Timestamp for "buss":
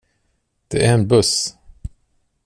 1.07-1.55